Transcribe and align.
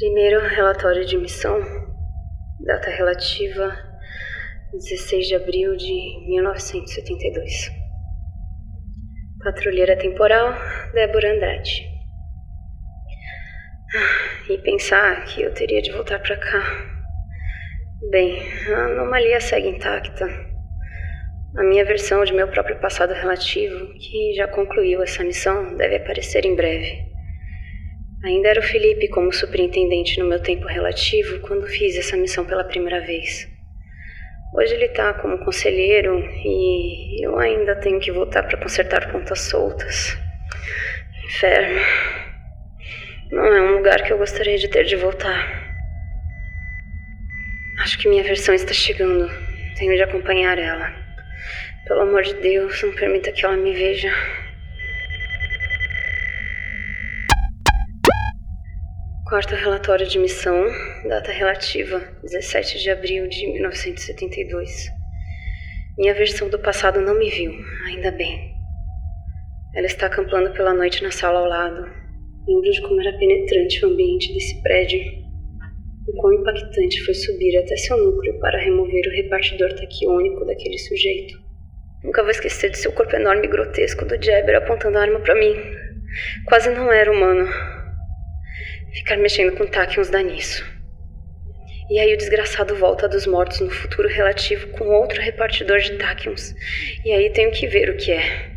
Primeiro 0.00 0.40
relatório 0.48 1.04
de 1.04 1.14
missão, 1.18 1.60
data 2.58 2.88
relativa 2.88 3.76
16 4.72 5.28
de 5.28 5.34
abril 5.34 5.76
de 5.76 6.24
1972. 6.26 7.70
Patrulheira 9.44 9.98
temporal, 9.98 10.54
Débora 10.94 11.34
Andrade. 11.34 11.86
Ah, 13.94 14.50
e 14.50 14.56
pensar 14.56 15.22
que 15.26 15.42
eu 15.42 15.52
teria 15.52 15.82
de 15.82 15.92
voltar 15.92 16.18
para 16.20 16.38
cá. 16.38 16.62
Bem, 18.10 18.40
a 18.74 18.86
anomalia 18.86 19.38
segue 19.38 19.68
intacta. 19.68 20.24
A 21.58 21.62
minha 21.62 21.84
versão 21.84 22.24
de 22.24 22.32
meu 22.32 22.48
próprio 22.48 22.80
passado 22.80 23.12
relativo, 23.12 23.92
que 23.98 24.32
já 24.32 24.48
concluiu 24.48 25.02
essa 25.02 25.22
missão, 25.22 25.76
deve 25.76 25.96
aparecer 25.96 26.46
em 26.46 26.56
breve. 26.56 27.09
Ainda 28.22 28.50
era 28.50 28.60
o 28.60 28.62
Felipe 28.62 29.08
como 29.08 29.32
superintendente 29.32 30.18
no 30.20 30.26
meu 30.26 30.42
tempo 30.42 30.66
relativo 30.66 31.40
quando 31.40 31.66
fiz 31.66 31.96
essa 31.96 32.18
missão 32.18 32.44
pela 32.44 32.62
primeira 32.62 33.00
vez. 33.00 33.48
Hoje 34.54 34.74
ele 34.74 34.86
está 34.86 35.14
como 35.14 35.38
conselheiro 35.38 36.18
e 36.44 37.24
eu 37.24 37.38
ainda 37.38 37.76
tenho 37.76 37.98
que 37.98 38.12
voltar 38.12 38.42
para 38.42 38.58
consertar 38.58 39.10
pontas 39.10 39.40
soltas. 39.40 40.18
Inferno. 41.24 41.80
Não 43.30 43.46
é 43.46 43.62
um 43.62 43.76
lugar 43.76 44.02
que 44.02 44.12
eu 44.12 44.18
gostaria 44.18 44.58
de 44.58 44.68
ter 44.68 44.84
de 44.84 44.96
voltar. 44.96 45.70
Acho 47.78 47.98
que 47.98 48.08
minha 48.08 48.22
versão 48.22 48.54
está 48.54 48.74
chegando. 48.74 49.30
Tenho 49.78 49.96
de 49.96 50.02
acompanhar 50.02 50.58
ela. 50.58 50.92
Pelo 51.86 52.02
amor 52.02 52.22
de 52.22 52.34
Deus, 52.34 52.82
não 52.82 52.92
permita 52.92 53.32
que 53.32 53.46
ela 53.46 53.56
me 53.56 53.72
veja. 53.72 54.12
Quarto 59.30 59.54
relatório 59.54 60.08
de 60.08 60.18
missão, 60.18 60.66
data 61.08 61.30
relativa, 61.30 62.02
17 62.20 62.80
de 62.80 62.90
abril 62.90 63.28
de 63.28 63.46
1972. 63.52 64.88
Minha 65.96 66.12
versão 66.14 66.48
do 66.48 66.58
passado 66.58 67.00
não 67.00 67.16
me 67.16 67.30
viu, 67.30 67.52
ainda 67.86 68.10
bem. 68.10 68.52
Ela 69.76 69.86
está 69.86 70.06
acampando 70.06 70.52
pela 70.52 70.74
noite 70.74 71.00
na 71.04 71.12
sala 71.12 71.38
ao 71.38 71.46
lado. 71.46 71.88
Lembro 72.48 72.72
de 72.72 72.82
como 72.82 73.00
era 73.00 73.16
penetrante 73.18 73.86
o 73.86 73.90
ambiente 73.90 74.34
desse 74.34 74.60
prédio. 74.64 75.00
O 76.08 76.12
quão 76.20 76.32
impactante 76.32 77.00
foi 77.04 77.14
subir 77.14 77.56
até 77.56 77.76
seu 77.76 77.98
núcleo 77.98 78.36
para 78.40 78.58
remover 78.58 79.06
o 79.06 79.14
repartidor 79.14 79.72
taquiônico 79.76 80.44
daquele 80.44 80.76
sujeito. 80.76 81.38
Nunca 82.02 82.22
vou 82.22 82.32
esquecer 82.32 82.70
de 82.70 82.78
seu 82.78 82.90
corpo 82.90 83.14
enorme 83.14 83.46
e 83.46 83.48
grotesco 83.48 84.04
do 84.04 84.20
Jabber 84.20 84.56
apontando 84.56 84.98
a 84.98 85.02
arma 85.02 85.20
para 85.20 85.36
mim. 85.36 85.54
Quase 86.46 86.68
não 86.70 86.90
era 86.90 87.12
humano. 87.12 87.48
Ficar 88.92 89.16
mexendo 89.16 89.56
com 89.56 89.66
táquions 89.66 90.10
dá 90.10 90.22
nisso. 90.22 90.64
E 91.90 91.98
aí 91.98 92.14
o 92.14 92.16
desgraçado 92.16 92.76
volta 92.76 93.08
dos 93.08 93.26
mortos 93.26 93.60
no 93.60 93.70
futuro 93.70 94.08
relativo 94.08 94.68
com 94.68 94.86
outro 94.88 95.20
repartidor 95.20 95.78
de 95.80 95.96
táquions. 95.96 96.54
E 97.04 97.12
aí 97.12 97.30
tenho 97.30 97.50
que 97.50 97.66
ver 97.66 97.90
o 97.90 97.96
que 97.96 98.12
é. 98.12 98.50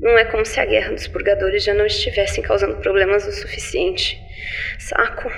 Não 0.00 0.18
é 0.18 0.24
como 0.24 0.44
se 0.44 0.58
a 0.58 0.64
guerra 0.64 0.92
dos 0.92 1.06
purgadores 1.06 1.62
já 1.62 1.72
não 1.72 1.86
estivessem 1.86 2.42
causando 2.42 2.76
problemas 2.78 3.26
o 3.26 3.32
suficiente. 3.32 4.20
Saco. 4.78 5.30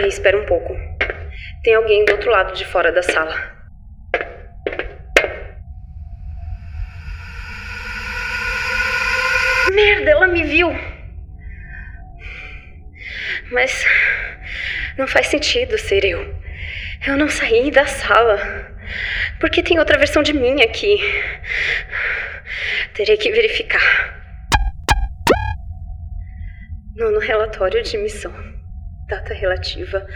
E 0.00 0.06
espera 0.08 0.36
um 0.36 0.46
pouco. 0.46 0.76
Tem 1.62 1.74
alguém 1.74 2.04
do 2.04 2.12
outro 2.12 2.30
lado 2.30 2.54
de 2.54 2.64
fora 2.64 2.92
da 2.92 3.02
sala. 3.02 3.57
Merda, 9.72 10.10
ela 10.10 10.26
me 10.26 10.44
viu. 10.44 10.68
Mas 13.50 13.84
não 14.96 15.06
faz 15.06 15.28
sentido 15.28 15.78
ser 15.78 16.04
eu. 16.04 16.38
Eu 17.06 17.16
não 17.16 17.28
saí 17.28 17.70
da 17.70 17.86
sala. 17.86 18.38
Porque 19.40 19.62
tem 19.62 19.78
outra 19.78 19.98
versão 19.98 20.22
de 20.22 20.32
mim 20.32 20.62
aqui. 20.62 20.98
Terei 22.94 23.16
que 23.16 23.30
verificar. 23.30 24.18
Nono 26.96 27.20
relatório 27.20 27.82
de 27.82 27.96
missão. 27.96 28.32
Data 29.08 29.32
relativa 29.32 30.06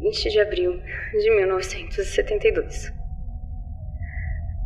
20 0.00 0.30
de 0.30 0.40
abril 0.40 0.82
de 1.12 1.30
1972. 1.30 2.92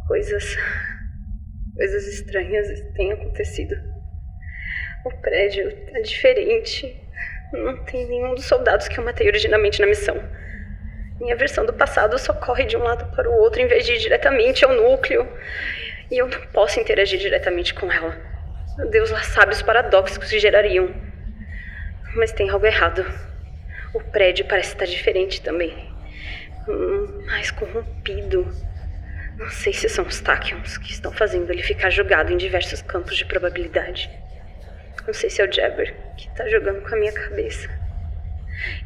Coisas. 0.08 0.56
Coisas 1.76 2.06
estranhas 2.06 2.66
têm 2.94 3.12
acontecido. 3.12 3.95
O 5.06 5.10
prédio 5.18 5.70
tá 5.92 6.00
diferente. 6.00 7.00
Não 7.52 7.76
tem 7.84 8.08
nenhum 8.08 8.34
dos 8.34 8.44
soldados 8.44 8.88
que 8.88 8.98
eu 8.98 9.04
matei 9.04 9.28
originalmente 9.28 9.80
na 9.80 9.86
missão. 9.86 10.20
Minha 11.20 11.36
versão 11.36 11.64
do 11.64 11.72
passado 11.72 12.18
só 12.18 12.32
corre 12.32 12.64
de 12.64 12.76
um 12.76 12.82
lado 12.82 13.14
para 13.14 13.30
o 13.30 13.34
outro 13.34 13.62
em 13.62 13.68
vez 13.68 13.86
de 13.86 13.92
ir 13.92 13.98
diretamente 13.98 14.64
ao 14.64 14.74
núcleo. 14.74 15.24
E 16.10 16.18
eu 16.18 16.26
não 16.26 16.40
posso 16.48 16.80
interagir 16.80 17.20
diretamente 17.20 17.72
com 17.72 17.90
ela. 17.90 18.16
Deus 18.90 19.10
lá 19.10 19.22
sabe 19.22 19.52
os 19.52 19.62
paradoxos 19.62 20.18
que 20.18 20.40
gerariam. 20.40 20.92
Mas 22.16 22.32
tem 22.32 22.50
algo 22.50 22.66
errado. 22.66 23.06
O 23.94 24.00
prédio 24.00 24.44
parece 24.46 24.72
estar 24.72 24.86
diferente 24.86 25.40
também. 25.40 25.72
Hum, 26.68 27.22
mais 27.26 27.52
corrompido. 27.52 28.44
Não 29.38 29.50
sei 29.50 29.72
se 29.72 29.88
são 29.88 30.04
os 30.04 30.20
Tachyons 30.20 30.76
que 30.78 30.90
estão 30.90 31.12
fazendo 31.12 31.48
ele 31.52 31.62
ficar 31.62 31.90
jogado 31.90 32.32
em 32.32 32.36
diversos 32.36 32.82
campos 32.82 33.16
de 33.16 33.24
probabilidade. 33.24 34.10
Não 35.06 35.14
sei 35.14 35.30
se 35.30 35.40
é 35.40 35.48
o 35.48 35.52
Jabber 35.52 35.94
que 36.16 36.28
tá 36.30 36.48
jogando 36.48 36.82
com 36.82 36.94
a 36.94 36.98
minha 36.98 37.12
cabeça. 37.12 37.68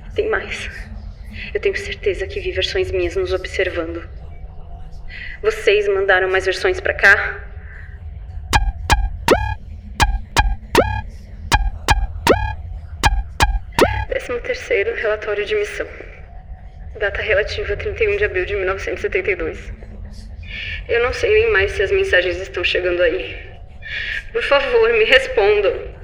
E 0.07 0.15
tem 0.15 0.29
mais. 0.29 0.69
Eu 1.55 1.61
tenho 1.61 1.77
certeza 1.77 2.27
que 2.27 2.41
vi 2.41 2.53
versões 2.53 2.91
minhas 2.91 3.17
nos 3.17 3.33
observando. 3.33 4.07
Vocês 5.43 5.89
mandaram 5.89 6.29
mais 6.29 6.45
versões 6.45 6.79
para 6.81 6.93
cá? 6.93 7.45
Décimo 14.09 14.41
terceiro 14.41 14.95
relatório 14.97 15.47
de 15.47 15.55
missão. 15.55 15.87
Data 16.99 17.23
relativa 17.23 17.77
31 17.77 18.17
de 18.17 18.25
abril 18.25 18.45
de 18.45 18.57
1972. 18.57 19.73
Eu 20.87 21.03
não 21.03 21.13
sei 21.15 21.33
nem 21.33 21.51
mais 21.51 21.73
se 21.73 21.83
as 21.83 21.91
mensagens 21.91 22.37
estão 22.37 22.63
chegando 22.63 23.01
aí. 23.03 23.39
Por 24.33 24.43
favor, 24.43 24.93
me 24.93 25.05
respondam. 25.05 26.00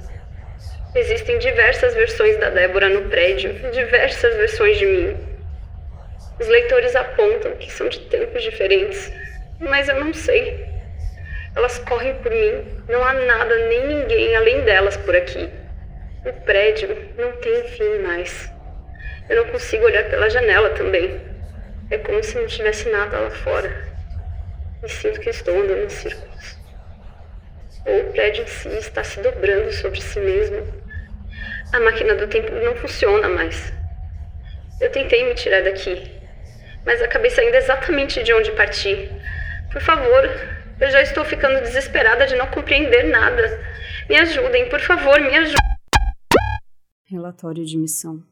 Existem 0.97 1.37
diversas 1.37 1.93
versões 1.93 2.37
da 2.37 2.49
Débora 2.49 2.89
no 2.89 3.03
prédio, 3.07 3.53
diversas 3.69 4.35
versões 4.35 4.79
de 4.79 4.85
mim. 4.87 5.15
Os 6.39 6.47
leitores 6.47 6.95
apontam 6.95 7.55
que 7.57 7.71
são 7.71 7.87
de 7.87 7.99
tempos 7.99 8.41
diferentes, 8.41 9.13
mas 9.59 9.87
eu 9.87 10.03
não 10.03 10.11
sei. 10.11 10.65
Elas 11.55 11.77
correm 11.77 12.15
por 12.15 12.31
mim, 12.31 12.65
não 12.89 13.03
há 13.03 13.13
nada 13.13 13.67
nem 13.67 13.85
ninguém 13.85 14.35
além 14.35 14.61
delas 14.61 14.97
por 14.97 15.15
aqui. 15.15 15.47
O 16.25 16.33
prédio 16.41 16.89
não 17.15 17.31
tem 17.33 17.63
fim 17.65 17.99
mais. 17.99 18.51
Eu 19.29 19.43
não 19.43 19.51
consigo 19.51 19.85
olhar 19.85 20.09
pela 20.09 20.31
janela 20.31 20.71
também. 20.71 21.21
É 21.91 21.99
como 21.99 22.23
se 22.23 22.39
não 22.39 22.47
tivesse 22.47 22.89
nada 22.89 23.19
lá 23.19 23.29
fora. 23.29 23.87
E 24.83 24.89
sinto 24.89 25.19
que 25.19 25.29
estou 25.29 25.61
andando 25.61 25.85
em 25.85 25.89
círculos. 25.89 26.57
Ou 27.85 27.99
o 27.99 28.11
prédio 28.13 28.45
em 28.45 28.47
si 28.47 28.69
está 28.69 29.03
se 29.03 29.19
dobrando 29.19 29.71
sobre 29.71 30.01
si 30.01 30.19
mesmo. 30.19 30.86
A 31.73 31.79
máquina 31.79 32.15
do 32.15 32.27
tempo 32.27 32.51
não 32.51 32.75
funciona 32.75 33.27
mais. 33.27 33.73
Eu 34.79 34.91
tentei 34.91 35.25
me 35.25 35.35
tirar 35.35 35.63
daqui, 35.63 36.11
mas 36.85 37.01
acabei 37.01 37.29
saindo 37.29 37.55
exatamente 37.55 38.23
de 38.23 38.33
onde 38.33 38.51
parti. 38.53 39.09
Por 39.71 39.81
favor, 39.81 40.23
eu 40.79 40.89
já 40.89 41.01
estou 41.01 41.25
ficando 41.25 41.59
desesperada 41.61 42.25
de 42.25 42.35
não 42.35 42.49
compreender 42.51 43.03
nada. 43.03 43.43
Me 44.07 44.15
ajudem, 44.17 44.69
por 44.69 44.79
favor, 44.79 45.19
me 45.19 45.35
ajudem. 45.35 45.57
Relatório 47.09 47.65
de 47.65 47.77
missão. 47.77 48.23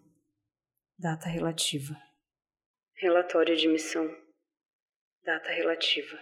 Data 0.98 1.28
relativa. 1.28 1.96
Relatório 2.96 3.56
de 3.56 3.68
missão. 3.68 4.10
Data 5.26 5.52
relativa. 5.52 6.18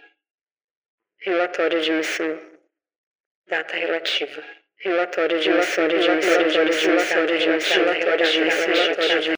Relatório 1.18 1.80
de 1.80 1.92
missão. 1.92 2.40
Data 3.46 3.76
relativa. 3.76 4.42
Relatório 4.84 5.40
de 5.40 5.48
relatório 5.48 5.98
de 5.98 6.08
relatório 6.08 6.68
de 6.68 6.86
relatório 6.86 7.38
de 7.38 7.46
relatório 7.46 8.26
de 8.26 8.38
relatório 8.38 9.20
de 9.22 9.30